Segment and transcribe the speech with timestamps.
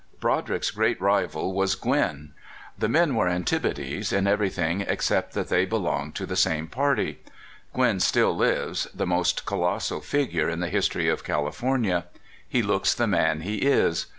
[0.19, 2.31] Broderick's great rival was Gwin.
[2.75, 7.19] The men were antipodes in everything except that they be longed to the same party.
[7.75, 12.05] Gwin still lives, the most colossal figure in the history of California.
[12.49, 14.07] He looks the man he is.